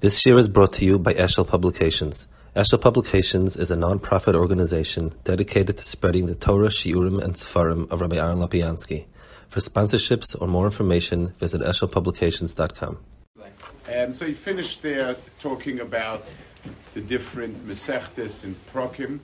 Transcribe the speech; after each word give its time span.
This 0.00 0.26
year 0.26 0.36
is 0.36 0.46
brought 0.46 0.74
to 0.74 0.84
you 0.84 0.98
by 0.98 1.14
Eshel 1.14 1.48
Publications. 1.48 2.28
Eshel 2.54 2.78
Publications 2.78 3.56
is 3.56 3.70
a 3.70 3.76
non-profit 3.76 4.34
organization 4.34 5.14
dedicated 5.24 5.78
to 5.78 5.84
spreading 5.86 6.26
the 6.26 6.34
Torah, 6.34 6.68
Shiurim, 6.68 7.18
and 7.24 7.32
Sefarim 7.32 7.90
of 7.90 8.02
Rabbi 8.02 8.16
Aaron 8.16 8.36
Lopiansky. 8.36 9.06
For 9.48 9.60
sponsorships 9.60 10.36
or 10.38 10.48
more 10.48 10.66
information, 10.66 11.28
visit 11.38 11.62
eshelpublications.com. 11.62 12.98
Um, 13.96 14.12
so 14.12 14.26
he 14.26 14.34
finished 14.34 14.82
there 14.82 15.16
talking 15.40 15.80
about 15.80 16.26
the 16.92 17.00
different 17.00 17.66
Mesechtes 17.66 18.44
and 18.44 18.54
Prokim, 18.66 19.18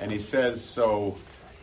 and 0.00 0.10
he 0.10 0.18
says, 0.18 0.60
so 0.60 1.16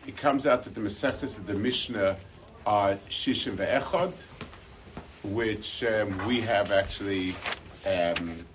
it 0.06 0.16
comes 0.16 0.46
out 0.46 0.64
that 0.64 0.74
the 0.74 0.80
Mesechtes 0.80 1.36
of 1.36 1.46
the 1.46 1.54
Mishnah 1.54 2.16
are 2.64 2.98
Shishim 3.10 3.58
Ve'echad, 3.58 4.14
which 5.22 5.84
um, 5.84 6.26
we 6.26 6.40
have 6.40 6.72
actually 6.72 7.36
um, 7.84 8.46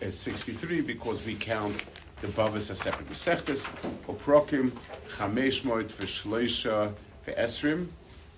as 0.00 0.18
63 0.18 0.80
because 0.82 1.24
we 1.24 1.34
count 1.34 1.84
the 2.20 2.28
Bavas 2.28 2.70
as 2.70 2.80
separate 2.80 3.08
Mesechtes, 3.08 3.66
or 4.06 4.14
Prokim, 4.14 4.72
Chamesh 5.16 5.62
Moed 5.62 5.88
V'Shloisha 5.88 6.92
Ve'esrim, 7.26 7.88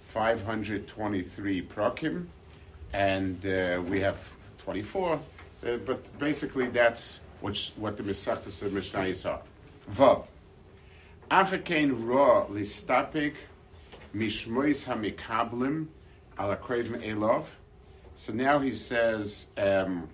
523 0.08 1.62
Prokim, 1.62 2.26
and 2.92 3.44
uh, 3.46 3.80
we 3.88 4.00
have 4.00 4.20
24, 4.58 5.14
uh, 5.14 5.76
but 5.78 6.18
basically 6.18 6.68
that's 6.68 7.20
what, 7.40 7.70
what 7.76 7.96
the 7.96 8.02
Mesechtes 8.02 8.62
of 8.62 8.72
Mishnayis 8.72 9.28
are. 9.28 9.40
Vav. 9.90 10.26
Achakein 11.30 12.06
Ra 12.06 12.46
Listapik 12.46 13.34
Mishmois 14.14 14.84
HaMikablim 14.84 15.86
Ala 16.38 16.56
Elov. 16.56 17.44
So 18.16 18.32
now 18.32 18.58
he 18.58 18.74
says, 18.74 19.46
um, 19.56 20.08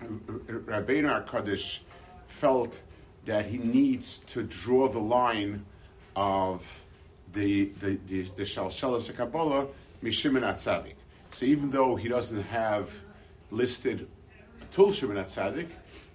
Rabbeinu 0.00 1.26
Kaddish 1.26 1.82
felt 2.26 2.74
that 3.26 3.46
he 3.46 3.58
needs 3.58 4.18
to 4.26 4.42
draw 4.42 4.88
the 4.88 4.98
line 4.98 5.64
of 6.16 6.64
the 7.32 7.66
the 7.80 7.98
the, 8.08 8.22
the 8.36 8.42
Shalshelas 8.42 9.14
Kabbalah 9.14 9.66
Mishimon 10.02 10.42
Atzadik. 10.42 10.94
So 11.30 11.46
even 11.46 11.70
though 11.70 11.96
he 11.96 12.08
doesn't 12.08 12.42
have 12.42 12.90
listed 13.50 14.08
Tul 14.70 14.92
Shimon 14.92 15.16
Atzadik, 15.16 15.68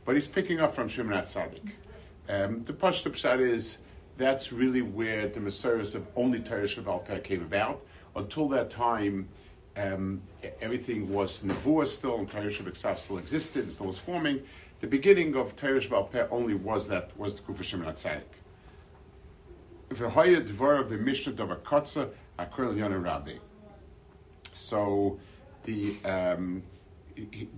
but 0.05 0.15
he's 0.15 0.27
picking 0.27 0.59
up 0.59 0.73
from 0.73 0.87
Shimon 0.87 1.17
Atzadik. 1.17 1.71
Um, 2.27 2.63
the 2.65 2.73
Pashto 2.73 3.11
Pshat 3.11 3.39
is 3.39 3.79
that's 4.17 4.51
really 4.51 4.81
where 4.81 5.27
the 5.27 5.39
Messiahs 5.39 5.95
of 5.95 6.05
only 6.15 6.39
Torah 6.39 6.63
Shabbat 6.63 7.23
came 7.23 7.41
about. 7.41 7.81
Until 8.15 8.49
that 8.49 8.69
time, 8.69 9.29
um, 9.79 10.21
everything 10.61 11.11
was 11.11 11.41
Nevuah 11.41 11.87
still, 11.87 12.17
and 12.19 12.29
Torah 12.29 12.97
still 12.97 13.17
existed, 13.17 13.71
still 13.71 13.87
was 13.87 13.97
forming. 13.97 14.41
The 14.81 14.87
beginning 14.87 15.35
of 15.35 15.55
Torah 15.55 15.79
Shabbat 15.79 16.27
only 16.31 16.55
was 16.55 16.87
that 16.87 17.17
was 17.17 17.35
the 17.35 17.41
Kufa 17.41 17.63
Shimon 17.63 17.93
Atzadik. 17.93 18.23
V'hoya 19.89 20.47
dvara 20.47 20.87
b'mishnah 20.87 21.33
davar 21.33 21.59
kotza 21.59 22.09
akrel 22.37 22.77
yon 22.77 22.93
rabbi. 23.01 23.35
So 24.51 25.19
the 25.63 25.95
um, 26.05 26.61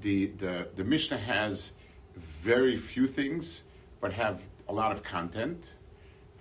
the 0.02 0.32
the 0.40 0.68
the 0.76 0.84
Mishnah 0.84 1.18
has 1.18 1.74
very 2.16 2.78
few 2.78 3.08
things, 3.08 3.62
but 4.00 4.14
have 4.14 4.44
a 4.70 4.74
lot 4.74 4.92
of 4.92 5.04
content. 5.04 5.72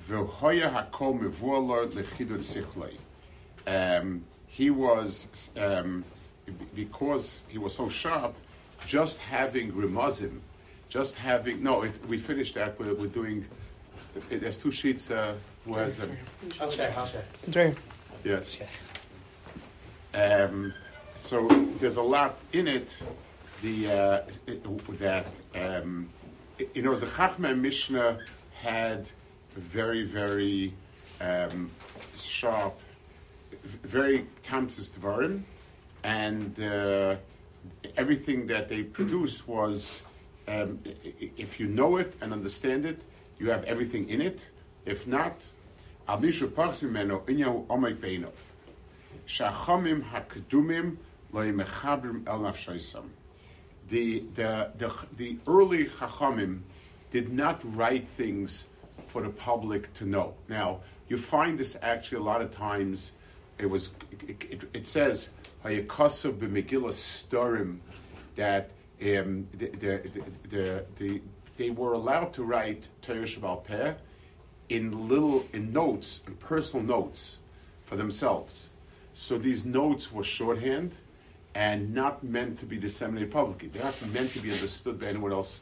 V'hoya 0.08 0.72
hakol 0.72 1.18
mevualor 1.20 1.90
lechidut 1.92 2.44
sichlei. 2.44 2.96
He 4.50 4.70
was 4.70 5.28
um, 5.56 6.04
because 6.74 7.44
he 7.48 7.58
was 7.58 7.74
so 7.74 7.88
sharp. 7.88 8.34
Just 8.86 9.18
having 9.18 9.72
remazim, 9.72 10.40
just 10.88 11.14
having 11.14 11.62
no, 11.62 11.82
it, 11.82 11.94
we 12.06 12.18
finished 12.18 12.54
that. 12.54 12.78
We're, 12.78 12.94
we're 12.94 13.06
doing. 13.06 13.46
It, 14.30 14.40
there's 14.40 14.58
two 14.58 14.72
sheets. 14.72 15.10
Uh, 15.10 15.34
who 15.64 15.74
has 15.74 15.96
them? 15.96 16.16
I'll 16.60 16.70
share. 16.70 16.92
I'll 16.96 17.06
share. 17.06 17.24
Dream. 17.48 17.76
Yes. 18.24 18.56
Um, 20.14 20.74
so 21.14 21.46
there's 21.78 21.96
a 21.96 22.02
lot 22.02 22.38
in 22.52 22.66
it. 22.66 22.96
The 23.62 23.86
uh, 23.86 24.22
it, 24.46 24.98
that 24.98 25.26
um, 25.54 26.08
you 26.74 26.82
know 26.82 26.94
the 26.94 27.06
Chachma 27.06 27.56
Mishnah 27.56 28.18
had 28.54 29.08
very 29.54 30.04
very 30.04 30.72
um, 31.20 31.70
sharp, 32.16 32.78
very 33.64 34.26
kamtzis 34.44 34.90
dvarim, 34.92 35.42
and 36.02 36.58
uh, 36.60 37.16
everything 37.96 38.46
that 38.46 38.68
they 38.68 38.82
produced 38.82 39.46
was 39.46 40.02
um, 40.48 40.78
if 41.36 41.60
you 41.60 41.66
know 41.66 41.96
it 41.96 42.14
and 42.20 42.32
understand 42.32 42.86
it, 42.86 43.00
you 43.38 43.50
have 43.50 43.64
everything 43.64 44.08
in 44.08 44.20
it. 44.20 44.40
If 44.86 45.06
not, 45.06 45.44
al 46.08 46.18
mishu 46.18 46.54
parz 46.54 46.80
mimeno 46.80 47.24
inyahu 47.26 47.66
beinov. 47.66 48.32
Shachamim 49.26 50.02
hakdumim 50.10 50.96
el 51.34 51.42
nafshaisam. 52.40 53.04
The, 53.88 54.20
the, 54.34 54.70
the, 54.78 54.92
the 55.16 55.38
early 55.46 55.86
Chachamim 55.86 56.60
did 57.10 57.32
not 57.32 57.60
write 57.76 58.08
things 58.08 58.64
for 59.08 59.22
the 59.22 59.30
public 59.30 59.92
to 59.94 60.04
know. 60.04 60.34
Now, 60.48 60.80
you 61.08 61.18
find 61.18 61.58
this 61.58 61.76
actually 61.82 62.18
a 62.18 62.22
lot 62.22 62.40
of 62.40 62.54
times. 62.54 63.12
It 63.60 63.68
was 63.68 63.90
it, 64.26 64.42
it, 64.50 64.62
it 64.72 64.86
says 64.86 65.28
Hayakasav 65.64 66.38
b'Megillah 66.38 66.92
Storim 66.92 67.78
that 68.36 68.70
um, 69.02 69.46
the, 69.54 69.66
the, 69.68 70.10
the, 70.50 70.84
the, 70.98 71.22
they 71.56 71.70
were 71.70 71.92
allowed 71.92 72.32
to 72.34 72.42
write 72.42 72.84
Torah 73.02 73.24
Sheba'al 73.24 73.64
Peh 73.64 73.94
in 74.70 75.08
little 75.08 75.44
in 75.52 75.72
notes, 75.72 76.20
in 76.26 76.34
personal 76.36 76.84
notes 76.84 77.38
for 77.84 77.96
themselves. 77.96 78.70
So 79.14 79.36
these 79.36 79.64
notes 79.64 80.10
were 80.12 80.24
shorthand 80.24 80.92
and 81.54 81.92
not 81.92 82.22
meant 82.22 82.58
to 82.60 82.66
be 82.66 82.78
disseminated 82.78 83.32
publicly. 83.32 83.68
They're 83.68 83.82
not 83.84 84.06
meant 84.12 84.32
to 84.32 84.40
be 84.40 84.52
understood 84.52 85.00
by 85.00 85.06
anyone 85.06 85.32
else 85.32 85.60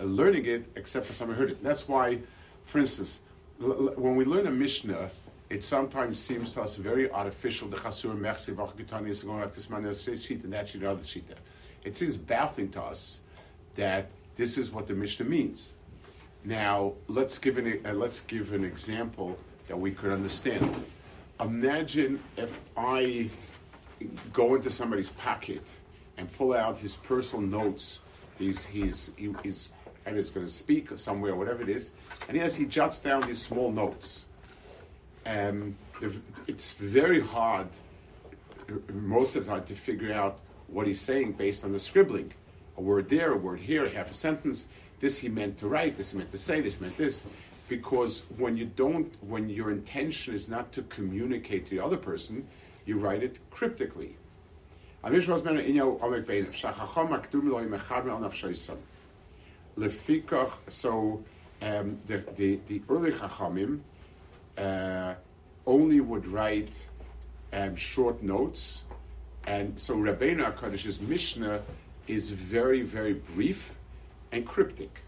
learning 0.00 0.46
it 0.46 0.64
except 0.76 1.06
for 1.06 1.12
someone 1.12 1.36
who 1.36 1.42
heard 1.42 1.50
it. 1.52 1.62
That's 1.62 1.86
why, 1.88 2.18
for 2.64 2.78
instance, 2.78 3.20
l- 3.62 3.72
l- 3.72 3.94
when 3.96 4.16
we 4.16 4.24
learn 4.24 4.46
a 4.46 4.50
Mishnah, 4.50 5.10
it 5.48 5.64
sometimes 5.64 6.18
seems 6.18 6.50
to 6.52 6.62
us 6.62 6.76
very 6.76 7.10
artificial. 7.10 7.68
The 7.68 7.76
chasur 7.76 8.18
mechse 8.18 8.52
v'achgitani 8.54 9.10
is 9.10 9.22
going 9.22 9.40
like 9.40 9.54
this 9.54 9.70
man 9.70 9.82
this 9.82 10.02
sheet 10.02 10.42
and 10.42 10.52
that 10.52 10.68
sheet 10.68 10.82
other 10.82 11.04
sheet. 11.04 11.28
It 11.84 11.96
seems 11.96 12.16
baffling 12.16 12.70
to 12.72 12.82
us 12.82 13.20
that 13.76 14.08
this 14.36 14.58
is 14.58 14.72
what 14.72 14.88
the 14.88 14.94
Mishnah 14.94 15.26
means. 15.26 15.74
Now, 16.44 16.94
let's 17.06 17.38
give 17.38 17.58
an 17.58 17.80
uh, 17.84 17.92
let's 17.92 18.20
give 18.20 18.52
an 18.52 18.64
example 18.64 19.38
that 19.68 19.78
we 19.78 19.92
could 19.92 20.12
understand. 20.12 20.84
Imagine 21.40 22.20
if 22.36 22.58
I 22.76 23.30
go 24.32 24.54
into 24.56 24.70
somebody's 24.70 25.10
pocket 25.10 25.62
and 26.16 26.30
pull 26.32 26.54
out 26.54 26.78
his 26.78 26.96
personal 26.96 27.46
notes. 27.46 28.00
He's 28.38 28.64
he's 28.64 29.10
he, 29.16 29.34
he's 29.42 29.70
and 30.06 30.16
is 30.16 30.30
going 30.30 30.46
to 30.46 30.52
speak 30.52 30.88
somewhere, 30.96 31.34
whatever 31.34 31.62
it 31.62 31.68
is, 31.68 31.90
and 32.28 32.36
has 32.36 32.54
he 32.54 32.64
jots 32.64 32.98
down 33.00 33.26
these 33.26 33.42
small 33.42 33.72
notes. 33.72 34.24
Um, 35.26 35.76
it's 36.46 36.72
very 36.72 37.20
hard 37.20 37.68
most 38.92 39.36
of 39.36 39.44
the 39.44 39.50
time 39.50 39.64
to 39.64 39.74
figure 39.74 40.12
out 40.12 40.38
what 40.68 40.86
he's 40.86 41.00
saying 41.00 41.32
based 41.32 41.64
on 41.64 41.72
the 41.72 41.78
scribbling. 41.78 42.32
A 42.76 42.80
word 42.80 43.08
there, 43.08 43.32
a 43.32 43.36
word 43.36 43.60
here, 43.60 43.88
half 43.88 44.10
a 44.10 44.14
sentence. 44.14 44.66
This 45.00 45.18
he 45.18 45.28
meant 45.28 45.58
to 45.58 45.68
write, 45.68 45.96
this 45.96 46.12
he 46.12 46.18
meant 46.18 46.32
to 46.32 46.38
say, 46.38 46.60
this 46.60 46.80
meant 46.80 46.96
this. 46.96 47.22
Because 47.68 48.22
when 48.36 48.56
you 48.56 48.66
don't, 48.66 49.12
when 49.22 49.48
your 49.48 49.70
intention 49.70 50.34
is 50.34 50.48
not 50.48 50.72
to 50.72 50.82
communicate 50.82 51.64
to 51.66 51.70
the 51.70 51.84
other 51.84 51.96
person, 51.96 52.46
you 52.84 52.98
write 52.98 53.22
it 53.22 53.38
cryptically. 53.50 54.16
So 60.68 61.24
um, 61.62 61.98
the, 62.06 62.24
the, 62.36 62.60
the 62.68 62.82
early 62.88 63.10
Chachamim 63.12 63.80
uh, 64.58 65.14
only 65.66 66.00
would 66.00 66.26
write 66.26 66.74
um, 67.52 67.76
short 67.76 68.22
notes, 68.22 68.82
and 69.46 69.78
so 69.78 69.96
Rabbeinu 69.96 70.44
Hakadosh's 70.54 71.00
Mishnah 71.00 71.62
is 72.06 72.30
very 72.30 72.82
very 72.82 73.14
brief 73.14 73.72
and 74.32 74.46
cryptic. 74.46 75.00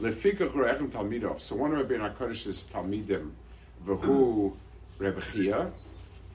So 0.00 0.08
one 0.08 0.14
of 0.16 1.86
Rabbeinu 1.86 2.16
Hakadosh's 2.16 2.66
Talmidim, 2.72 3.30
Vahu 3.86 4.52
Reb 4.98 5.22
Chia, 5.32 5.70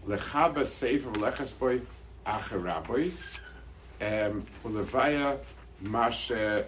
Lechaba 0.08 0.66
Sefer 0.66 1.10
Lechasboy 1.12 1.82
Acharaboy, 2.26 3.12
um, 4.02 4.46
Ulevaya 4.64 5.38
Mashe 5.84 6.66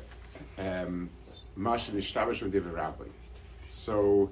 um, 0.58 1.10
Mashe 1.58 1.92
Nishtavish 1.92 2.42
Udiv 2.44 2.74
Rabbi. 2.74 3.06
So 3.68 4.30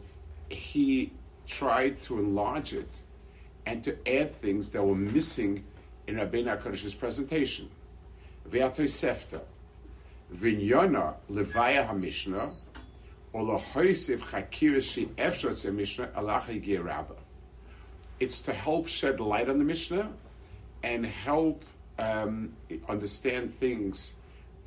he 0.50 1.14
tried 1.48 2.02
to 2.04 2.20
enlarge 2.20 2.74
it 2.74 2.90
and 3.66 3.84
to 3.84 3.98
add 4.08 4.40
things 4.42 4.70
that 4.72 4.84
were 4.84 4.96
missing 4.96 5.64
in 6.08 6.16
Rabbeinu 6.16 6.62
HaKadosh's 6.62 6.94
presentation. 6.94 7.70
Ve'atoy 8.50 8.88
Sefta. 8.88 9.42
vinyana 10.34 11.16
levaya 11.30 11.88
hamishna, 11.88 12.54
or 13.34 13.44
lahoisiv 13.44 14.20
chakira 14.20 14.82
she 14.82 15.06
efshot 15.18 15.74
mishnah 15.74 16.08
alacha 16.16 16.84
rabba. 16.84 17.16
It's 18.20 18.42
to 18.42 18.54
help 18.54 18.88
shed 18.88 19.20
light 19.20 19.48
on 19.48 19.60
the 19.60 19.64
Mishnah 19.64 20.10
and 20.84 21.06
help 21.06 21.64
um, 22.00 22.54
understand 22.90 23.58
things 23.60 24.14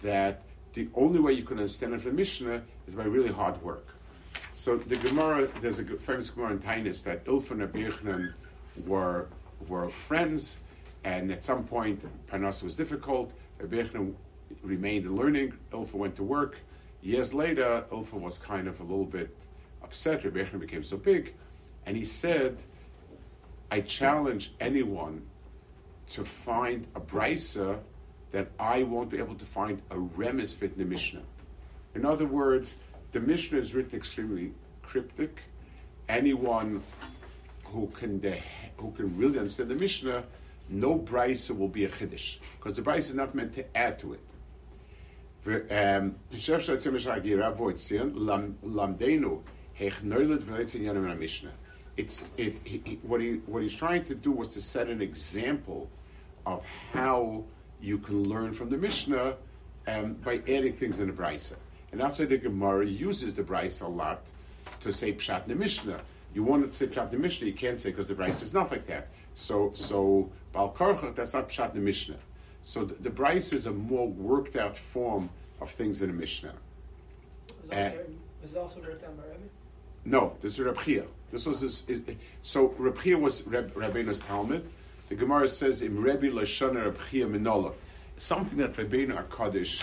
that 0.02 0.42
the 0.74 0.88
only 0.94 1.18
way 1.18 1.32
you 1.32 1.42
can 1.42 1.58
understand 1.58 1.94
it 1.94 2.02
from 2.02 2.16
Mishnah 2.16 2.62
is 2.86 2.94
by 2.94 3.04
really 3.04 3.32
hard 3.32 3.60
work. 3.62 3.88
So 4.60 4.76
the 4.76 4.96
Gemara, 4.96 5.48
there's 5.62 5.78
a 5.78 5.84
famous 5.84 6.28
Gemara 6.28 6.52
in 6.52 6.58
Taanis 6.58 7.02
that 7.04 7.24
Ilfa 7.24 7.52
and 7.52 7.60
Rabbi 7.60 8.28
were 8.86 9.26
were 9.66 9.88
friends, 9.88 10.58
and 11.02 11.32
at 11.32 11.42
some 11.42 11.64
point 11.64 12.04
Parnasa 12.30 12.64
was 12.64 12.76
difficult. 12.76 13.32
Rabbi 13.58 13.88
remained 14.62 15.16
learning. 15.16 15.54
Ilfa 15.72 15.94
went 15.94 16.14
to 16.16 16.22
work. 16.22 16.58
Years 17.00 17.32
later, 17.32 17.86
Ilfa 17.90 18.20
was 18.20 18.36
kind 18.36 18.68
of 18.68 18.78
a 18.80 18.82
little 18.82 19.06
bit 19.06 19.34
upset. 19.82 20.26
Rabbi 20.26 20.42
became 20.58 20.84
so 20.84 20.98
big, 20.98 21.32
and 21.86 21.96
he 21.96 22.04
said, 22.04 22.58
"I 23.70 23.80
challenge 23.80 24.52
anyone 24.60 25.22
to 26.10 26.22
find 26.22 26.86
a 26.94 27.00
brisa 27.00 27.78
that 28.32 28.50
I 28.58 28.82
won't 28.82 29.08
be 29.08 29.16
able 29.16 29.36
to 29.36 29.46
find 29.46 29.80
a 29.90 29.94
remes 29.94 30.52
fit 30.52 30.72
in 30.72 30.78
the 30.80 30.84
Mishnah. 30.84 31.22
In 31.94 32.04
other 32.04 32.26
words, 32.26 32.76
the 33.12 33.20
Mishnah 33.20 33.58
is 33.58 33.74
written 33.74 33.96
extremely 33.96 34.52
cryptic. 34.82 35.40
Anyone 36.08 36.82
who 37.66 37.86
can 37.88 38.20
who 38.76 38.90
can 38.92 39.16
really 39.16 39.38
understand 39.38 39.70
the 39.70 39.74
Mishnah, 39.74 40.24
no 40.68 40.98
brisa 40.98 41.56
will 41.56 41.68
be 41.68 41.84
a 41.84 41.88
chiddush 41.88 42.38
because 42.58 42.76
the 42.76 42.82
brisa 42.82 42.98
is 42.98 43.14
not 43.14 43.34
meant 43.34 43.54
to 43.54 43.76
add 43.76 43.98
to 44.00 44.14
it. 44.14 44.20
Um, 45.72 46.16
it's 51.96 52.22
it, 52.36 53.04
what 53.04 53.20
he 53.20 53.34
what 53.46 53.62
he's 53.62 53.74
trying 53.74 54.04
to 54.04 54.14
do 54.14 54.32
was 54.32 54.48
to 54.54 54.60
set 54.60 54.88
an 54.88 55.02
example 55.02 55.88
of 56.46 56.64
how 56.92 57.44
you 57.80 57.98
can 57.98 58.24
learn 58.24 58.52
from 58.54 58.70
the 58.70 58.76
Mishnah 58.76 59.36
um, 59.86 60.14
by 60.14 60.36
adding 60.48 60.74
things 60.74 60.98
in 60.98 61.06
the 61.08 61.12
Brisa. 61.12 61.54
And 61.92 62.00
that's 62.00 62.18
why 62.18 62.26
the 62.26 62.38
Gemara 62.38 62.86
uses 62.86 63.34
the 63.34 63.42
Brisa 63.42 63.82
a 63.82 63.88
lot 63.88 64.22
to 64.80 64.92
say 64.92 65.12
Pshat 65.12 65.46
the 65.46 65.54
Mishnah. 65.54 66.00
You 66.34 66.44
want 66.44 66.70
to 66.70 66.76
say 66.76 66.86
Pshat 66.86 67.10
the 67.10 67.18
Mishnah, 67.18 67.46
you 67.48 67.54
can't 67.54 67.80
say 67.80 67.90
because 67.90 68.06
the 68.06 68.14
Brisa 68.14 68.42
is 68.42 68.54
not 68.54 68.70
like 68.70 68.86
that. 68.86 69.08
So, 69.34 69.72
so 69.74 70.30
Bal 70.52 70.72
Karchach, 70.76 71.16
that's 71.16 71.34
not 71.34 71.48
Pshat 71.48 71.74
the 71.74 71.80
Mishnah. 71.80 72.18
So 72.62 72.84
the, 72.84 72.94
the 72.94 73.10
Brisa 73.10 73.54
is 73.54 73.66
a 73.66 73.72
more 73.72 74.08
worked 74.08 74.56
out 74.56 74.76
form 74.76 75.30
of 75.60 75.70
things 75.72 76.02
in 76.02 76.08
the 76.08 76.14
Mishnah. 76.14 76.54
Was 77.68 77.76
uh, 77.76 77.92
also, 78.44 78.60
also 78.60 78.80
written 78.80 79.16
by 79.16 79.24
Rebbe? 79.24 79.48
No, 80.04 80.34
this 80.40 80.54
is 80.54 80.60
Reb 80.60 80.80
Chia. 80.80 81.04
This 81.30 81.46
was 81.46 81.60
his, 81.60 81.84
his, 81.86 82.00
so 82.42 82.74
Reb 82.78 83.00
Chia 83.02 83.18
was 83.18 83.46
Reb, 83.46 83.74
Rabbeinu's 83.74 84.18
Talmud, 84.20 84.68
the 85.08 85.14
Gemara 85.14 85.48
says 85.48 85.82
in 85.82 86.00
Rebbe 86.00 86.28
Lashana 86.28 86.92
Rabchia 86.92 87.28
Minola, 87.28 87.72
something 88.16 88.58
that 88.58 88.74
Rebbeinu 88.74 89.26
Hakadosh 89.26 89.82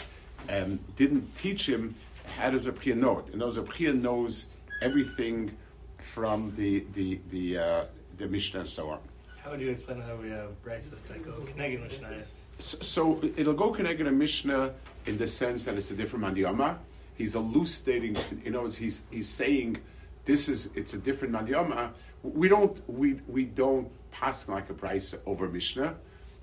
um, 0.50 0.80
didn't 0.96 1.36
teach 1.38 1.68
him. 1.68 1.96
How 2.38 2.50
does 2.50 2.66
Rabchia 2.66 2.96
know 2.96 3.20
it? 3.20 3.34
And 3.34 3.42
those 3.42 3.58
Rabchia 3.58 4.00
knows 4.00 4.48
everything 4.82 5.56
from 6.00 6.54
the 6.56 6.86
the 6.94 7.20
the 7.32 7.58
uh, 7.58 7.86
the 8.18 8.28
Mishnah 8.28 8.62
and 8.62 8.70
so 8.70 8.90
on. 8.90 9.00
How 9.44 9.52
would 9.52 9.62
you 9.62 9.70
explain 9.70 10.02
how 10.02 10.16
we 10.16 10.30
have 10.30 10.62
Bryces 10.64 11.04
that 11.04 11.24
go 11.24 11.32
Keneged 11.32 11.82
Mishnah? 11.84 12.24
So, 12.60 12.78
so 12.82 13.22
it'll 13.38 13.54
go 13.54 13.72
Keneged 13.72 14.08
a 14.08 14.12
Mishnah 14.12 14.74
in 15.06 15.18
the 15.18 15.28
sense 15.28 15.64
that 15.64 15.76
it's 15.76 15.92
a 15.92 15.96
different 15.96 16.26
Mandiyama. 16.26 16.78
He's 17.16 17.36
elucidating. 17.36 18.18
You 18.44 18.52
know, 18.52 18.68
he's 18.68 19.04
he's 19.10 19.30
saying 19.30 19.78
this 20.26 20.50
is 20.50 20.70
it's 20.76 20.94
a 20.94 20.98
different 20.98 21.34
Mandiyama. 21.34 21.92
We 22.24 22.48
don't 22.50 22.78
we 22.90 23.22
we 23.28 23.46
don't 23.46 23.90
pass 24.12 24.48
like 24.48 24.70
a 24.70 24.74
price 24.74 25.16
over 25.26 25.48
Mishnah. 25.48 25.96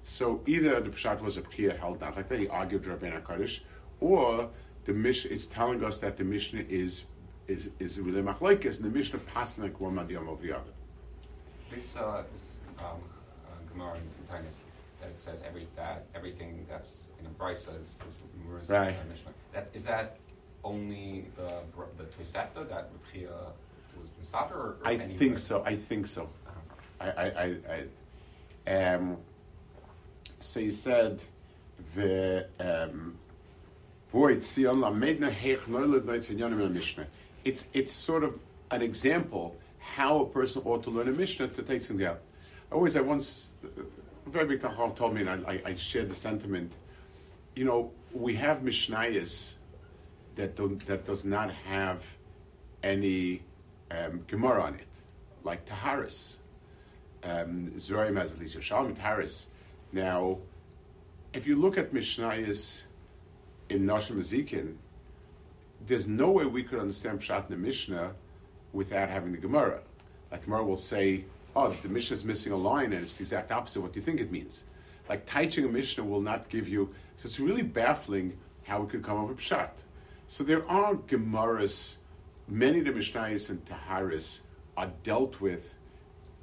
So 0.04 0.40
either 0.46 0.80
the 0.80 0.90
Pshat 0.90 1.20
was 1.20 1.36
a 1.36 1.42
Pchia 1.42 1.78
held 1.78 2.00
not 2.00 2.16
like 2.16 2.28
that, 2.28 2.38
he 2.38 2.48
argued 2.48 2.84
Rabbeinu 2.84 3.26
Kaddish, 3.26 3.62
or 4.00 4.48
the 4.84 4.92
Mishnah 4.92 5.30
it's 5.30 5.46
telling 5.46 5.82
us 5.84 5.98
that 5.98 6.16
the 6.16 6.24
Mishnah 6.24 6.64
is 6.68 7.04
is 7.48 7.70
is 7.78 8.00
really 8.00 8.22
machlekes, 8.22 8.76
and 8.76 8.84
the 8.84 8.96
Mishnah 8.98 9.18
passing 9.20 9.64
like 9.64 9.80
one 9.80 9.94
madiyam 9.94 10.28
over 10.28 10.42
the 10.42 10.52
other. 10.52 10.70
This, 11.70 11.84
uh, 11.96 12.22
this 12.32 12.42
um, 12.78 12.84
uh, 12.84 13.72
Gemara 13.72 13.96
in 13.96 14.02
Taanis 14.30 14.54
that 15.00 15.08
it 15.10 15.20
says 15.24 15.38
every 15.46 15.66
that 15.76 16.06
everything 16.14 16.66
that's 16.68 16.90
in 17.18 17.24
the 17.24 17.30
Brisa 17.30 17.68
is, 17.68 17.88
is 18.62 18.68
right. 18.68 18.96
Mishnah. 19.08 19.32
That 19.52 19.68
is 19.74 19.84
that 19.84 20.18
only 20.62 21.26
the 21.36 21.60
the 21.98 22.04
Tosefta 22.04 22.68
that 22.68 22.90
Rabbi 23.14 23.26
was 23.98 24.08
Misater, 24.20 24.52
or, 24.52 24.56
or 24.56 24.78
I 24.84 24.98
think 24.98 25.38
so. 25.38 25.62
I 25.64 25.76
think 25.76 26.06
so. 26.06 26.28
I, 27.00 27.08
I, 27.10 27.56
I, 28.66 28.94
um, 28.94 29.18
so 30.38 30.60
he 30.60 30.70
said, 30.70 31.22
the 31.94 32.46
um, 32.60 33.18
it's 37.44 37.66
it's 37.74 37.92
sort 37.92 38.22
of 38.22 38.38
an 38.70 38.80
example 38.80 39.56
how 39.78 40.20
a 40.20 40.26
person 40.26 40.62
ought 40.64 40.82
to 40.84 40.90
learn 40.90 41.08
a 41.08 41.12
Mishnah 41.12 41.48
to 41.48 41.62
take 41.62 41.82
things 41.82 42.00
out. 42.02 42.20
I 42.70 42.74
always, 42.76 42.96
I 42.96 43.00
once, 43.00 43.50
a 43.64 44.30
very 44.30 44.46
big 44.46 44.62
Tachal 44.62 44.96
told 44.96 45.14
me, 45.14 45.20
and 45.20 45.44
I, 45.46 45.60
I, 45.64 45.74
shared 45.74 46.08
the 46.08 46.14
sentiment. 46.14 46.72
You 47.54 47.64
know, 47.64 47.90
we 48.12 48.34
have 48.36 48.58
Mishnayos 48.58 49.54
that 50.36 50.56
don't, 50.56 50.84
that 50.86 51.04
does 51.04 51.24
not 51.24 51.52
have 51.52 52.02
any 52.82 53.42
um, 53.90 54.24
Gemara 54.26 54.62
on 54.62 54.74
it, 54.76 54.86
like 55.42 55.68
Taharis 55.68 56.36
um, 57.24 57.72
Zorim 57.76 58.16
has 58.16 58.32
at 58.32 58.38
least 58.38 58.56
Yerushalmi 58.56 58.96
Taris. 58.96 59.46
Now, 59.92 60.38
if 61.32 61.46
you 61.46 61.56
look 61.56 61.76
at 61.78 61.92
Mishnayos 61.92 62.82
in 63.74 63.84
Nashim 63.84 64.18
Ezekin, 64.18 64.76
there's 65.86 66.06
no 66.06 66.30
way 66.30 66.46
we 66.46 66.62
could 66.62 66.78
understand 66.78 67.20
Pshat 67.20 67.50
in 67.50 67.50
the 67.50 67.56
Mishnah 67.56 68.12
without 68.72 69.10
having 69.10 69.32
the 69.32 69.38
Gemara. 69.38 69.80
Like 70.30 70.44
Gemara 70.44 70.64
will 70.64 70.76
say, 70.76 71.24
oh, 71.56 71.74
the 71.82 71.88
Mishnah 71.88 72.14
is 72.14 72.24
missing 72.24 72.52
a 72.52 72.56
line 72.56 72.92
and 72.92 73.02
it's 73.02 73.16
the 73.16 73.22
exact 73.22 73.50
opposite 73.50 73.80
of 73.80 73.84
what 73.86 73.96
you 73.96 74.02
think 74.02 74.20
it 74.20 74.30
means. 74.30 74.62
Like 75.08 75.26
teaching 75.26 75.64
a 75.64 75.68
Mishnah 75.68 76.04
will 76.04 76.20
not 76.20 76.48
give 76.48 76.68
you, 76.68 76.94
so 77.16 77.26
it's 77.26 77.40
really 77.40 77.62
baffling 77.62 78.38
how 78.62 78.80
we 78.80 78.86
could 78.88 79.02
come 79.02 79.20
up 79.20 79.28
with 79.28 79.38
Pshat. 79.38 79.70
So 80.28 80.44
there 80.44 80.66
are 80.70 80.94
Gemaras, 80.94 81.96
many 82.48 82.78
of 82.78 82.84
the 82.84 82.92
Mishnayos 82.92 83.50
and 83.50 83.60
Taharis 83.66 84.38
are 84.76 84.90
dealt 85.02 85.40
with 85.40 85.74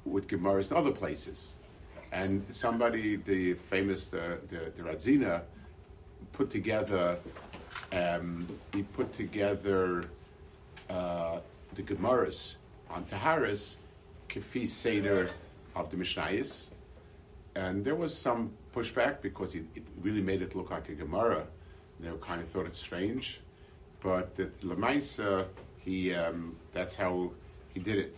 with 0.04 0.28
Gemaras 0.28 0.70
in 0.70 0.76
other 0.76 0.90
places. 0.90 1.54
And 2.12 2.44
somebody, 2.52 3.16
the 3.16 3.54
famous, 3.54 4.08
the, 4.08 4.38
the, 4.50 4.72
the 4.76 4.82
Radziner, 4.82 5.42
put 6.32 6.50
together 6.50 7.18
um, 7.92 8.48
he 8.72 8.82
put 8.82 9.12
together 9.12 10.04
uh, 10.88 11.40
the 11.74 11.82
Gemaras 11.82 12.56
on 12.90 13.04
Taharis, 13.04 13.76
Kefi 14.28 14.66
Seder 14.66 15.30
of 15.76 15.90
the 15.90 15.96
Mishnayis. 15.96 16.66
And 17.54 17.84
there 17.84 17.94
was 17.94 18.16
some 18.16 18.52
pushback 18.74 19.20
because 19.20 19.54
it, 19.54 19.64
it, 19.74 19.82
really 20.00 20.22
made 20.22 20.40
it 20.40 20.56
look 20.56 20.70
like 20.70 20.88
a 20.88 20.94
Gemara. 20.94 21.46
They 22.00 22.10
kind 22.20 22.40
of 22.40 22.48
thought 22.48 22.66
it 22.66 22.76
strange. 22.76 23.40
But 24.00 24.34
the 24.36 24.46
Lamaisa, 24.62 25.46
he, 25.78 26.14
um, 26.14 26.56
that's 26.72 26.94
how 26.94 27.30
he 27.74 27.80
did 27.80 27.98
it. 27.98 28.16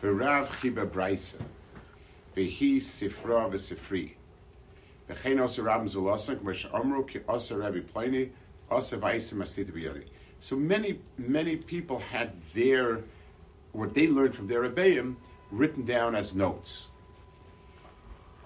The 0.00 0.12
Rav 0.12 0.48
Chiba 0.60 0.88
Braisa. 0.88 1.42
Vehi 2.36 2.76
Sifra 2.76 3.48
Vesifri. 3.50 4.12
V'chein 5.08 5.40
Osa 5.40 5.62
Rabim 5.62 5.88
Zulasan, 5.88 6.36
K'mesh 6.36 6.72
Amru 6.74 7.04
Ki 7.04 7.20
Osa 7.28 7.56
Rabbi 7.56 7.80
Pliny, 7.80 8.30
Osa 8.70 8.98
V'aisim 8.98 9.38
Asita 9.38 10.02
So 10.40 10.56
many, 10.56 10.98
many 11.16 11.56
people 11.56 11.98
had 11.98 12.32
their, 12.54 13.04
what 13.72 13.94
they 13.94 14.08
learned 14.08 14.34
from 14.34 14.48
their 14.48 14.62
Rebbeim, 14.62 15.16
written 15.50 15.84
down 15.84 16.16
as 16.16 16.34
notes. 16.34 16.90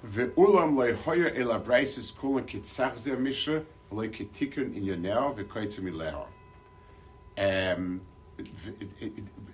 Ve'ulam 0.04 0.76
le'hoya 0.76 1.38
el 1.38 1.48
abraisis 1.48 2.14
kulan 2.14 2.46
kitzachzer 2.46 3.18
mishra, 3.18 3.64
le'kitikun 3.90 4.76
in 4.76 4.84
yonel 4.84 5.34
v'koitzim 5.34 5.90
ileho. 5.90 6.26
Um, 7.38 8.02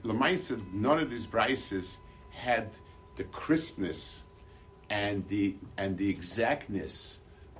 Lamaisa, 0.04 0.60
none 0.72 0.98
of 0.98 1.10
these 1.10 1.26
brises 1.26 1.98
had 2.30 2.70
the 3.16 3.24
crispness 3.24 4.23
and 4.90 5.26
the 5.28 5.56
and 5.78 5.96
the 5.98 6.08
exactness 6.08 7.18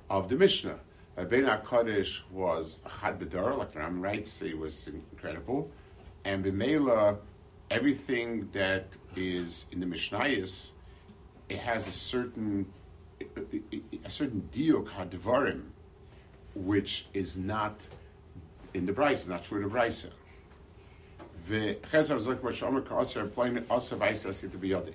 of 0.09 0.29
the 0.29 0.35
Mishnah. 0.35 0.79
Uh, 1.17 1.23
ben 1.23 1.43
Hakadosh 1.43 2.19
was 2.29 2.81
a 2.85 2.89
chad 2.89 3.19
bedar, 3.19 3.57
like 3.57 3.73
Ram 3.75 4.01
writes, 4.01 4.39
he 4.39 4.53
was 4.53 4.87
incredible, 4.87 5.71
and 6.25 6.43
b'meila, 6.43 7.17
everything 7.71 8.49
that 8.51 8.87
is 9.15 9.65
in 9.71 9.79
the 9.79 9.85
Mishnayos 9.85 10.71
it 11.49 11.59
has 11.59 11.87
a 11.87 11.91
certain 11.91 12.65
a 14.03 14.09
certain 14.09 14.49
diuk 14.53 14.87
hadvarim, 14.87 15.63
which 16.55 17.07
is 17.13 17.37
not 17.37 17.79
in 18.73 18.85
the 18.85 18.91
brisa, 18.91 19.29
not 19.29 19.43
true 19.43 19.61
in 19.61 19.69
the 19.69 19.73
brisa. 19.73 20.09
V'chezer 21.47 22.19
zlik 22.19 22.39
mashamer 22.39 22.85
ka'aser 22.85 23.21
employing 23.21 23.63
asa 23.69 23.95
v'aisa 23.95 24.29
asi 24.29 24.49
to 24.49 24.57
biyadi. 24.57 24.93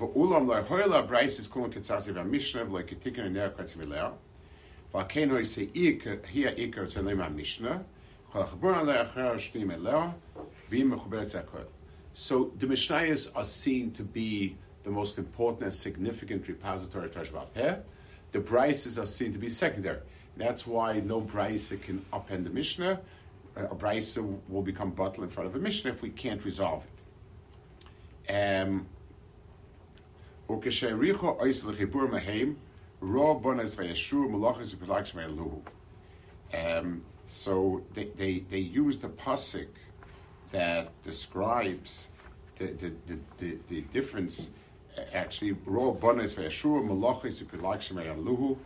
Lo 0.00 0.08
hoyla 0.08 1.06
brisa 1.06 1.38
is 1.38 1.48
kulon 1.48 1.72
ketzasi 1.72 2.12
v'mishnah 2.12 2.66
v'lo 2.66 2.82
ketikin 2.82 3.26
and 3.26 3.34
ner 3.34 3.50
katzim 3.50 3.86
v'lea. 3.86 4.12
V'akein 4.92 5.30
hoi 5.30 5.44
se 5.44 5.66
hia 5.66 6.52
ikar 6.56 6.86
tzalem 6.86 7.22
ha'mishnah 7.22 7.84
kol 8.32 8.42
ha'chabur 8.42 8.74
alei 8.74 9.06
achar 9.06 9.36
shnim 9.36 9.72
elea 9.72 10.12
v'im 10.70 10.92
mechuberet 10.92 11.30
zakol. 11.32 11.64
So 12.12 12.52
the 12.58 12.66
Mishnayos 12.66 13.30
are 13.36 13.44
seen 13.44 13.92
to 13.92 14.02
be 14.02 14.56
the 14.82 14.90
most 14.90 15.18
important 15.18 15.64
and 15.64 15.74
significant 15.74 16.48
repository 16.48 17.06
of 17.06 17.54
Peh. 17.54 17.76
The 18.32 18.38
Brises 18.40 19.00
are 19.00 19.06
seen 19.06 19.32
to 19.32 19.38
be 19.38 19.48
secondary. 19.48 20.00
That's 20.36 20.66
why 20.66 21.00
no 21.00 21.20
Brisa 21.20 21.80
can 21.80 22.04
upend 22.12 22.44
the 22.44 22.50
Mishnah. 22.50 23.00
A 23.56 23.74
Brisa 23.74 24.38
will 24.48 24.62
become 24.62 24.90
bottle 24.90 25.22
in 25.22 25.30
front 25.30 25.48
of 25.48 25.54
a 25.54 25.58
Mishnah 25.58 25.92
if 25.92 26.02
we 26.02 26.10
can't 26.10 26.44
resolve 26.44 26.84
it. 28.26 28.32
Um, 28.32 28.86
um, 36.54 37.02
so 37.26 37.82
they, 37.94 38.04
they, 38.16 38.44
they 38.50 38.58
use 38.58 38.98
the 38.98 39.08
pasuk 39.08 39.68
that 40.52 40.90
describes 41.02 42.08
the, 42.58 42.66
the, 42.66 42.92
the, 43.06 43.18
the, 43.38 43.58
the 43.68 43.80
difference. 43.92 44.50
Actually, 45.12 45.56
raw 45.66 45.90
bonas 45.90 46.34
ve'ashur 46.34 46.86
malachis 46.86 47.42
luhu. 48.22 48.56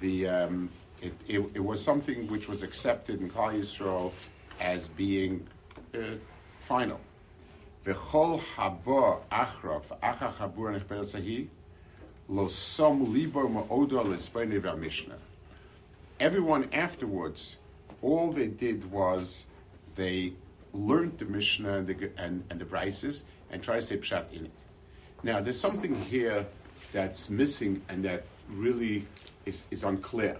The 0.00 0.28
um, 0.28 0.70
it, 1.02 1.12
it, 1.28 1.40
it, 1.54 1.64
was 1.64 1.82
something 1.82 2.26
which 2.28 2.48
was 2.48 2.62
accepted 2.62 3.20
in 3.20 3.30
Klal 3.30 3.58
Yisrael 3.58 4.12
as 4.60 4.88
being 4.88 5.46
uh, 5.94 5.98
final. 6.60 7.00
V'chol 7.86 8.40
haba 8.56 9.20
achrav 9.30 9.84
acha 10.02 10.32
chabur 10.34 10.76
nechber 10.76 11.04
sahi 11.04 11.46
lo 12.28 12.48
som 12.48 13.12
libo 13.14 13.46
ma'odo. 13.46 15.16
Everyone 16.18 16.68
afterwards, 16.72 17.56
all 18.02 18.32
they 18.32 18.48
did 18.48 18.90
was 18.90 19.44
they 19.94 20.32
learned 20.72 21.16
the 21.18 21.26
Mishnah 21.26 21.78
and 21.78 21.86
the, 21.86 22.10
and, 22.18 22.42
and 22.50 22.60
the 22.60 22.64
Brises 22.64 23.22
and 23.50 23.62
try 23.62 23.76
to 23.76 23.82
say 23.82 23.98
Pshat 23.98 24.32
in 24.32 24.46
it. 24.46 24.50
Now, 25.22 25.40
there's 25.40 25.60
something 25.60 25.94
here 26.02 26.44
that's 26.92 27.30
missing 27.30 27.82
and 27.88 28.04
that 28.04 28.24
really 28.48 29.06
is, 29.44 29.62
is 29.70 29.84
unclear. 29.84 30.36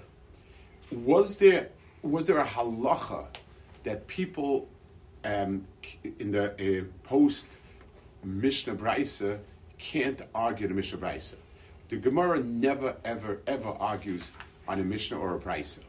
Was 0.90 1.38
there, 1.38 1.68
was 2.02 2.26
there 2.26 2.38
a 2.38 2.44
halacha 2.44 3.26
that 3.84 4.04
people 4.08 4.68
um, 5.26 5.66
in 6.18 6.30
the 6.30 6.52
uh, 6.52 6.85
post 7.06 7.47
Mishnah 8.25 8.75
Brisa 8.75 9.38
can't 9.78 10.21
argue 10.35 10.68
the 10.68 10.75
Mishnah 10.75 10.99
Brisa? 10.99 11.35
The 11.88 11.97
Gemara 11.97 12.42
never, 12.42 12.97
ever, 13.04 13.40
ever 13.47 13.71
argues 13.78 14.30
on 14.66 14.80
a 14.80 14.85
Mishnah 14.85 15.18
or 15.18 15.37
a 15.37 15.38
Brisa. 15.38 15.80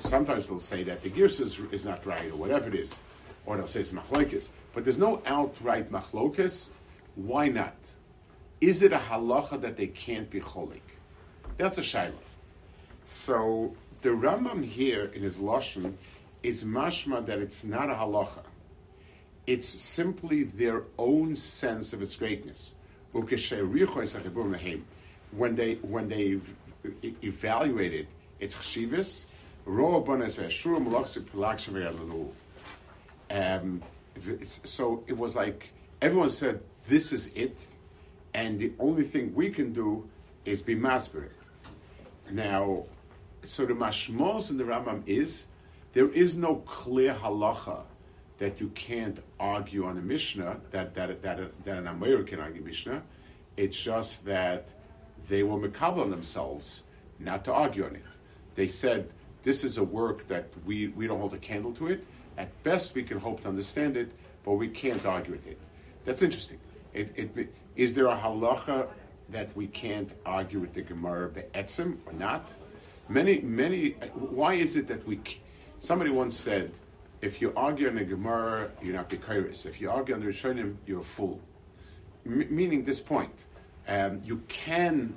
Sometimes 0.00 0.46
they'll 0.46 0.60
say 0.60 0.84
that 0.84 1.02
the 1.02 1.10
Girsa 1.10 1.40
is, 1.40 1.58
is 1.72 1.84
not 1.84 2.06
right 2.06 2.30
or 2.30 2.36
whatever 2.36 2.68
it 2.68 2.74
is 2.74 2.94
or 3.48 3.56
they'll 3.56 3.66
say 3.66 3.80
it's 3.80 3.92
machlokes. 3.92 4.48
But 4.74 4.84
there's 4.84 4.98
no 4.98 5.22
outright 5.24 5.90
machlokes. 5.90 6.68
Why 7.16 7.48
not? 7.48 7.74
Is 8.60 8.82
it 8.82 8.92
a 8.92 8.98
halacha 8.98 9.60
that 9.62 9.76
they 9.76 9.86
can't 9.86 10.28
be 10.28 10.40
cholik? 10.40 10.82
That's 11.56 11.78
a 11.78 11.82
shaila. 11.82 12.12
So 13.06 13.74
the 14.02 14.10
Rambam 14.10 14.62
here 14.62 15.10
in 15.14 15.22
his 15.22 15.38
lashon 15.38 15.94
is 16.42 16.62
mashma 16.62 17.24
that 17.26 17.38
it's 17.38 17.64
not 17.64 17.88
a 17.88 17.94
halacha. 17.94 18.42
It's 19.48 19.66
simply 19.66 20.44
their 20.44 20.82
own 20.98 21.34
sense 21.34 21.94
of 21.94 22.02
its 22.02 22.14
greatness. 22.16 22.72
When 23.12 23.24
they 25.56 25.74
when 25.76 26.08
they 26.10 26.40
evaluated 27.22 28.08
its 28.40 28.54
chshivas, 28.56 29.24
um, 33.30 33.82
so 34.44 35.04
it 35.06 35.16
was 35.16 35.34
like 35.34 35.70
everyone 36.02 36.28
said, 36.28 36.60
"This 36.86 37.12
is 37.14 37.28
it," 37.34 37.56
and 38.34 38.58
the 38.60 38.74
only 38.78 39.04
thing 39.04 39.34
we 39.34 39.48
can 39.48 39.72
do 39.72 40.06
is 40.44 40.60
be 40.60 40.76
masberit. 40.76 41.32
Now, 42.30 42.84
so 43.44 43.64
the 43.64 43.72
mashmos 43.72 44.50
in 44.50 44.58
the 44.58 44.64
Rambam 44.64 45.04
is 45.06 45.46
there 45.94 46.10
is 46.12 46.36
no 46.36 46.56
clear 46.66 47.14
halacha 47.14 47.84
that 48.38 48.60
you 48.60 48.68
can't 48.70 49.18
argue 49.40 49.84
on 49.84 49.98
a 49.98 50.02
Mishnah 50.02 50.60
that 50.70 50.94
that 50.94 51.22
that, 51.22 51.64
that 51.64 51.76
an 51.76 51.86
American 51.86 52.26
can 52.26 52.40
argue 52.40 52.62
Mishnah. 52.62 53.02
It's 53.56 53.76
just 53.76 54.24
that 54.24 54.68
they 55.28 55.42
were 55.42 55.58
makabel 55.58 56.02
on 56.02 56.10
themselves 56.10 56.82
not 57.18 57.44
to 57.44 57.52
argue 57.52 57.84
on 57.84 57.96
it. 57.96 58.04
They 58.54 58.68
said 58.68 59.10
this 59.42 59.64
is 59.64 59.78
a 59.78 59.84
work 59.84 60.26
that 60.28 60.48
we, 60.66 60.88
we 60.88 61.06
don't 61.06 61.18
hold 61.18 61.34
a 61.34 61.38
candle 61.38 61.72
to 61.74 61.88
it. 61.88 62.04
At 62.36 62.50
best, 62.62 62.94
we 62.94 63.02
can 63.02 63.18
hope 63.18 63.42
to 63.42 63.48
understand 63.48 63.96
it, 63.96 64.12
but 64.44 64.52
we 64.52 64.68
can't 64.68 65.04
argue 65.04 65.32
with 65.32 65.46
it. 65.46 65.58
That's 66.04 66.22
interesting. 66.22 66.58
It, 66.94 67.12
it, 67.16 67.54
is 67.76 67.94
there 67.94 68.06
a 68.06 68.16
halacha 68.16 68.88
that 69.30 69.54
we 69.56 69.66
can't 69.66 70.10
argue 70.24 70.58
with 70.60 70.72
the 70.72 70.82
Gemara 70.82 71.28
be'etzim 71.28 71.98
or 72.06 72.12
not? 72.12 72.50
Many, 73.08 73.40
many. 73.40 73.90
Why 74.14 74.54
is 74.54 74.76
it 74.76 74.86
that 74.88 75.06
we? 75.06 75.20
Somebody 75.80 76.10
once 76.10 76.36
said, 76.36 76.72
if 77.20 77.40
you 77.40 77.52
argue 77.56 77.88
on 77.88 77.96
the 77.96 78.04
Gemara, 78.04 78.70
you're 78.82 78.94
not 78.94 79.10
Bikairis. 79.10 79.66
If 79.66 79.80
you 79.80 79.90
argue 79.90 80.14
on 80.14 80.20
the 80.20 80.26
Rishonim, 80.26 80.76
you're 80.86 81.00
a 81.00 81.04
fool. 81.04 81.40
M- 82.24 82.46
meaning 82.50 82.84
this 82.84 83.00
point, 83.00 83.34
um, 83.88 84.20
you 84.24 84.40
can 84.48 85.14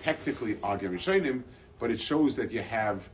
technically 0.00 0.58
argue 0.62 0.88
on 0.88 0.94
Rishonim, 0.94 1.42
but 1.78 1.90
it 1.90 2.00
shows 2.00 2.34
that 2.36 2.50
you 2.50 2.60
have 2.60 3.08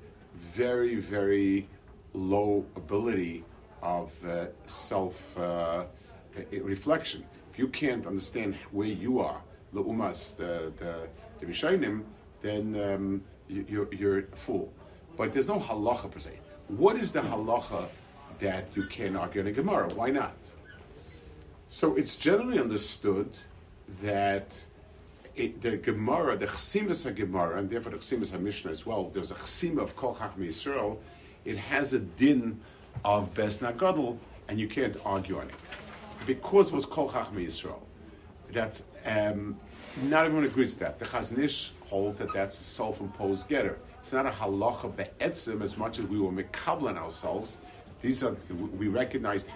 very, 0.54 0.96
very 0.96 1.68
low 2.14 2.64
ability 2.76 3.44
of 3.82 4.10
uh, 4.26 4.46
self 4.66 5.36
uh, 5.38 5.84
reflection. 6.50 7.24
If 7.52 7.58
you 7.58 7.68
can't 7.68 8.06
understand 8.06 8.56
where 8.70 8.88
you 8.88 9.20
are, 9.20 9.42
the 9.72 9.82
umas, 9.82 10.34
the 10.36 10.72
the, 10.78 11.08
the 11.40 11.46
Rishonim, 11.46 12.04
then 12.40 12.80
um, 12.80 13.22
you, 13.48 13.82
are 13.82 13.94
you're 13.94 14.18
a 14.20 14.36
fool. 14.36 14.72
But 15.16 15.34
there's 15.34 15.48
no 15.48 15.58
halacha 15.58 16.10
per 16.10 16.20
se. 16.20 16.38
What 16.68 16.96
is 16.96 17.12
the 17.12 17.20
halacha 17.20 17.88
that 18.40 18.68
you 18.74 18.84
can't 18.84 19.16
argue 19.16 19.40
in 19.40 19.46
a 19.46 19.52
Gemara? 19.52 19.88
Why 19.94 20.10
not? 20.10 20.36
So 21.70 21.96
it's 21.96 22.16
generally 22.16 22.58
understood 22.60 23.30
that 24.02 24.52
it, 25.34 25.62
the 25.62 25.78
Gemara, 25.78 26.36
the 26.36 26.46
Chsimas 26.46 27.14
Gemara, 27.14 27.58
and 27.58 27.70
therefore 27.70 27.92
the 27.92 27.98
Chsimas 27.98 28.38
Mishnah 28.38 28.70
as 28.70 28.84
well, 28.84 29.10
there's 29.14 29.30
a 29.30 29.36
Chsima 29.36 29.80
of 29.80 29.96
Kol 29.96 30.14
Chachmi 30.14 30.48
Yisrael, 30.48 30.98
it 31.46 31.56
has 31.56 31.94
a 31.94 32.00
din 32.00 32.60
of 33.04 33.32
Bez 33.32 33.58
Nagadol, 33.58 34.18
and 34.48 34.60
you 34.60 34.68
can't 34.68 34.96
argue 35.06 35.38
on 35.38 35.48
it. 35.48 35.54
Because 36.26 36.68
it 36.68 36.74
was 36.74 36.84
Kol 36.84 37.10
Chachmi 37.10 37.46
Yisrael. 37.46 37.80
That, 38.52 38.80
um, 39.06 39.58
not 40.02 40.26
everyone 40.26 40.44
agrees 40.44 40.70
with 40.70 40.80
that. 40.80 40.98
The 40.98 41.06
Chazon 41.06 41.38
Ish 41.38 41.72
holds 41.86 42.18
that 42.18 42.32
that's 42.32 42.60
a 42.60 42.62
self-imposed 42.62 43.48
getter. 43.48 43.78
It's 44.00 44.12
not 44.12 44.26
a 44.26 44.30
halacha 44.30 44.94
be'etzim 44.96 45.62
as 45.62 45.76
much 45.76 45.98
as 45.98 46.06
we 46.06 46.18
were 46.18 46.30
mekablan 46.30 46.96
ourselves. 46.96 47.56
These 48.00 48.22
are, 48.22 48.36
we 48.78 48.88
recognized 48.88 49.48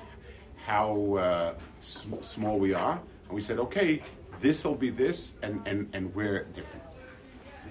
how 0.66 1.14
uh, 1.14 1.54
sm- 1.80 2.22
small 2.22 2.58
we 2.58 2.74
are, 2.74 3.00
and 3.26 3.32
we 3.32 3.40
said, 3.40 3.58
okay, 3.58 4.02
this 4.40 4.64
will 4.64 4.74
be 4.74 4.90
this, 4.90 5.34
and, 5.42 5.66
and, 5.66 5.88
and 5.92 6.12
we're 6.14 6.44
different. 6.54 6.84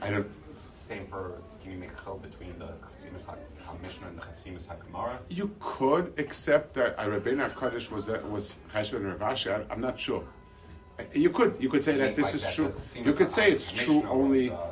I 0.01 0.09
don't. 0.09 0.27
Same 0.87 1.07
for 1.07 1.41
can 1.61 1.71
you 1.71 1.77
make 1.77 1.91
a 1.91 2.15
between 2.15 2.57
the 2.57 2.65
Chasimus 2.65 3.23
HaMishnah 3.67 4.07
and 4.07 4.17
the 4.17 4.23
Chasimus 4.23 4.63
HaGemara? 4.63 5.17
You 5.29 5.51
could, 5.59 6.13
except 6.17 6.73
that 6.73 6.99
uh, 6.99 7.05
Rabbeinu 7.05 7.55
Kaddish 7.55 7.91
was 7.91 8.05
that 8.07 8.29
was 8.29 8.55
Cheshvan 8.73 9.05
and 9.09 9.19
Ravashi. 9.19 9.65
I'm 9.69 9.79
not 9.79 9.99
sure. 9.99 10.23
You 11.13 11.29
could 11.29 11.55
you 11.59 11.69
could 11.69 11.83
say 11.83 11.97
that 11.97 12.15
this 12.15 12.33
is 12.33 12.45
true. 12.53 12.73
You 12.95 13.13
could 13.13 13.31
say 13.31 13.51
it's 13.51 13.71
true 13.71 14.03
only. 14.09 14.51
Uh, 14.51 14.70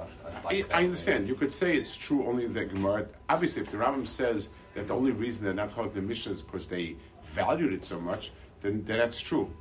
I, 0.50 0.66
I 0.74 0.84
understand. 0.84 1.28
You 1.28 1.36
could 1.36 1.54
say 1.54 1.78
it's 1.78 1.96
true 1.96 2.26
only 2.28 2.46
in 2.46 2.54
the 2.54 2.66
Gemara. 2.66 3.06
Obviously, 3.30 3.62
if 3.62 3.72
the 3.72 3.78
Rambam 3.78 4.08
says 4.08 4.50
that 4.74 4.88
the 4.88 4.96
only 4.96 5.12
reason 5.12 5.46
they're 5.46 5.54
not 5.54 5.74
called 5.76 5.94
the 5.94 6.02
Mishnah 6.02 6.32
is 6.32 6.42
because 6.42 6.68
they 6.68 6.96
valued 7.28 7.72
it 7.74 7.86
so 7.86 8.00
much, 8.00 8.32
then, 8.62 8.84
then 8.86 8.98
that's 8.98 9.20
true. 9.20 9.52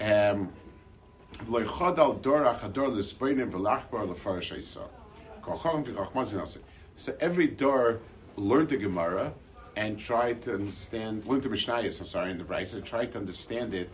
Um, 0.00 0.50
so 6.96 7.16
every 7.20 7.46
door 7.46 8.00
learned 8.36 8.68
the 8.68 8.76
Gemara 8.76 9.32
and 9.76 9.98
tried 9.98 10.42
to 10.42 10.54
understand, 10.54 11.26
learned 11.26 11.42
the 11.42 11.48
Mishnayos, 11.48 12.00
I'm 12.00 12.06
sorry, 12.06 12.30
in 12.30 12.38
the 12.38 12.44
Brisa, 12.44 12.84
tried 12.84 13.12
to 13.12 13.18
understand 13.18 13.74
it 13.74 13.90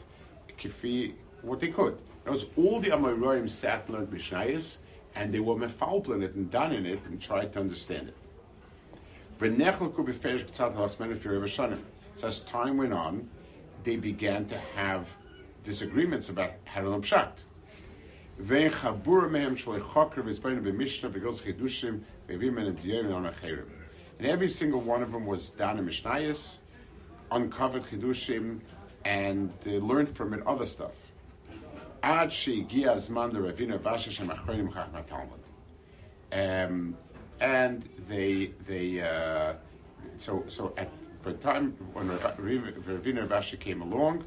kifi, 0.58 1.14
what 1.42 1.60
they 1.60 1.68
could. 1.68 1.98
Those 2.24 2.46
all 2.56 2.80
the 2.80 2.90
Amoraim 2.90 3.50
sat 3.50 3.86
and 3.86 3.96
learned 3.96 4.10
Mishnayos, 4.10 4.76
and 5.14 5.32
they 5.32 5.40
were 5.40 5.54
mefalpel 5.54 6.14
in 6.14 6.22
it 6.22 6.34
and 6.34 6.50
done 6.50 6.72
in 6.72 6.86
it 6.86 7.00
and 7.06 7.20
tried 7.20 7.52
to 7.52 7.60
understand 7.60 8.08
it. 8.08 8.16
So 12.16 12.26
as 12.26 12.40
time 12.40 12.76
went 12.76 12.92
on, 12.92 13.28
they 13.82 13.96
began 13.96 14.46
to 14.46 14.58
have 14.76 15.16
disagreements 15.64 16.28
about 16.28 16.52
learn 16.64 17.02
pshat. 17.02 17.32
And 24.18 24.28
every 24.28 24.48
single 24.48 24.80
one 24.80 25.02
of 25.02 25.12
them 25.12 25.26
was 25.26 25.50
done 25.50 25.78
in 25.78 25.86
Mishnayos, 25.86 26.58
uncovered 27.30 27.84
chidushim, 27.84 28.60
and 29.04 29.52
uh, 29.66 29.70
learned 29.70 30.14
from 30.16 30.34
it 30.34 30.46
other 30.46 30.66
stuff. 30.66 30.92
She'egia 32.04 32.96
zman 32.96 33.32
the 33.32 33.38
Ravina 33.38 33.78
Vasha 33.78 34.10
shem 34.10 34.28
achronim 34.28 34.70
chachma 34.70 35.04
Um, 36.32 36.98
and 37.40 37.88
they 38.08 38.52
they 38.66 39.00
uh, 39.00 39.54
so 40.18 40.44
so 40.46 40.74
at 40.76 40.90
the 41.22 41.32
time 41.34 41.72
when 41.94 42.08
Rav- 42.08 42.36
Ravina 42.36 43.26
Vasha 43.26 43.58
came 43.58 43.80
along, 43.80 44.24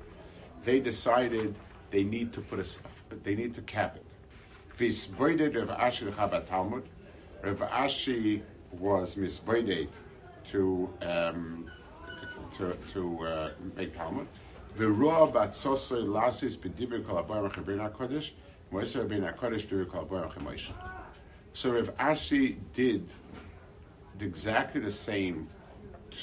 they 0.64 0.80
decided 0.80 1.54
they 1.92 2.04
need 2.04 2.34
to 2.34 2.42
put 2.42 2.60
a 2.60 3.16
they 3.24 3.36
need 3.36 3.54
to 3.54 3.62
cap 3.62 3.96
it. 3.98 4.06
Visboided 4.76 5.56
Rav 5.56 5.78
Ashi 5.78 6.06
the 6.06 6.12
Chabad 6.12 6.48
Talmud. 6.48 6.90
Rav 7.44 7.60
Ashi 7.60 8.42
was 8.72 9.14
misboided 9.14 9.90
to 10.50 10.92
um, 11.04 11.70
to 12.58 12.76
to 12.94 13.24
uh, 13.24 13.52
make 13.76 13.96
Talmud. 13.96 14.28
V'roa 14.78 15.32
batzosoi 15.34 16.06
lasis 16.06 16.56
b'dibur 16.56 17.06
kol 17.06 17.24
habayim 17.24 17.52
chabrin 17.52 17.80
hakodesh, 17.80 18.32
moiser 18.72 19.08
bin 19.08 19.24
hakodesh 19.24 19.68
b'dibur 19.68 19.90
kol 19.90 20.06
habayim 20.06 20.34
chamoisha. 20.34 20.72
So 21.54 21.72
Rav 21.72 21.96
Ashi 21.98 22.58
did 22.74 23.10
exactly 24.20 24.80
the 24.80 24.92
same 24.92 25.48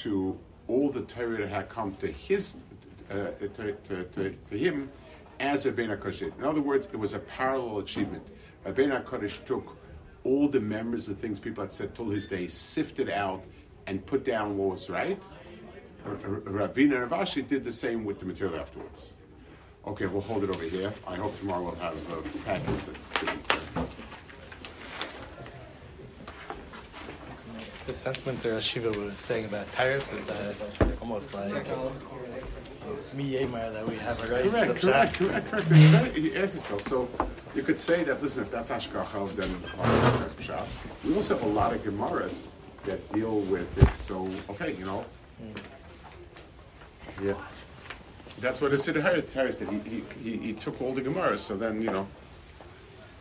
to 0.03 0.39
all 0.69 0.91
the 0.91 1.03
Torah 1.03 1.39
that 1.39 1.49
had 1.49 1.69
come 1.69 1.97
to 1.97 2.07
his 2.07 2.55
uh, 3.11 3.15
to, 3.39 3.77
to, 3.89 4.05
to, 4.05 4.37
to 4.51 4.59
him 4.59 4.91
as 5.41 5.65
Rabbeinu 5.65 5.99
Kodesh. 5.99 6.21
did. 6.21 6.35
In 6.39 6.45
other 6.45 6.61
words, 6.61 6.87
it 6.93 6.97
was 6.97 7.15
a 7.15 7.19
parallel 7.19 7.79
achievement. 7.79 8.27
Rabbeinu 8.65 9.05
Kodesh 9.05 9.45
took 9.47 9.77
all 10.25 10.49
the 10.49 10.61
members 10.61 11.09
of 11.09 11.19
things 11.19 11.39
people 11.39 11.63
had 11.63 11.73
said 11.73 11.95
till 11.95 12.09
his 12.09 12.29
day, 12.29 12.49
sifted 12.49 13.11
out, 13.11 13.45
and 13.87 14.05
put 14.07 14.25
down 14.25 14.57
what 14.57 14.71
was 14.71 14.89
right. 14.89 15.21
Ravina 16.05 17.09
Ravashi 17.09 17.47
did 17.47 17.65
the 17.65 17.73
same 17.73 18.05
with 18.05 18.21
the 18.21 18.27
material 18.27 18.61
afterwards. 18.61 19.13
Okay, 19.87 20.07
we'll 20.07 20.23
hold 20.23 20.45
it 20.45 20.51
over 20.51 20.65
here. 20.65 20.93
I 21.07 21.17
hope 21.17 21.39
tomorrow 21.39 21.63
we'll 21.63 21.75
have 21.77 21.95
um, 22.13 22.19
a 22.19 22.39
packet 22.45 22.67
that. 22.87 23.87
The 27.87 27.93
sentiment 27.93 28.43
that 28.43 28.63
Shiva 28.63 28.91
was 28.99 29.19
saying 29.19 29.45
about 29.45 29.71
tires 29.75 30.11
is 30.13 30.25
that 30.25 30.55
almost 31.03 31.35
like 31.35 31.53
uh, 31.53 31.91
me 33.15 33.37
eh, 33.37 33.45
Yemar 33.45 33.71
that 33.75 33.87
we 33.87 33.97
have 33.97 34.23
a 34.25 34.29
race 34.29 34.53
to 34.55 34.73
the 34.73 34.75
Correct, 34.75 35.15
correct, 35.17 35.51
correct, 35.51 35.71
correct. 35.71 36.17
You 36.17 36.35
ask 36.35 36.55
yourself. 36.55 36.83
So 36.89 37.09
you 37.55 37.63
could 37.63 37.79
say 37.79 38.03
that. 38.05 38.23
Listen, 38.23 38.45
if 38.45 38.51
that's 38.51 38.71
Hashgacha, 38.71 39.37
then 39.37 39.55
uh, 39.79 40.19
that's 40.19 40.33
Pshat. 40.35 40.67
We 41.05 41.15
also 41.15 41.35
have 41.37 41.47
a 41.47 41.51
lot 41.51 41.75
of 41.75 41.85
Gemaras 41.85 42.35
that 42.87 43.13
deal 43.13 43.41
with 43.41 43.69
it. 43.77 43.89
So 44.03 44.31
okay, 44.49 44.75
you 44.77 44.87
know. 44.87 45.05
Mm. 45.43 45.55
Yeah. 47.23 47.35
That's 48.41 48.61
what 48.61 48.73
it 48.73 48.81
said. 48.81 48.97
Harris 48.97 49.57
that 49.57 49.69
he, 49.69 49.79
he, 49.79 50.05
he, 50.23 50.37
he 50.39 50.53
took 50.55 50.81
all 50.83 50.93
the 50.93 51.03
Gemaras. 51.03 51.39
So 51.39 51.57
then 51.57 51.81
you 51.81 51.91
know. 51.91 52.07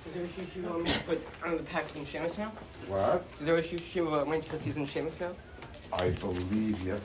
Is 0.06 0.14
there 0.14 0.24
a 0.24 0.28
shoe 0.28 0.48
Shiva 0.54 0.70
wants 0.70 1.00
on 1.46 1.58
the 1.58 1.64
packet 1.64 1.96
in 1.96 2.06
Shemus 2.06 2.38
now? 2.38 2.52
What? 2.88 3.26
Is 3.40 3.46
there 3.46 3.56
a 3.56 3.64
shoe 3.64 3.78
Shiva 3.78 4.22
uh, 4.22 4.26
wants 4.26 4.46
to 4.46 4.52
put 4.52 4.64
these 4.64 4.76
in 4.76 4.86
Shemus 4.86 5.20
now? 5.20 5.32
I 5.94 6.10
believe 6.10 6.80
yes. 6.82 7.02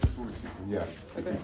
Yeah. 0.69 0.85
Okay. 1.17 1.37